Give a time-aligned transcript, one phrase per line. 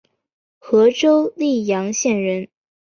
[0.57, 2.47] 和州历阳县人。